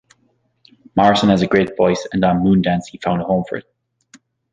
[0.95, 3.71] Morrison has a great voice and on "Moondance" he found a home for it.